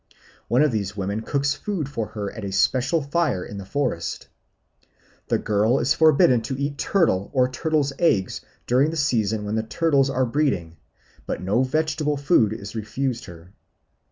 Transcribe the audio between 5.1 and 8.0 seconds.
The girl is forbidden to eat turtle or turtle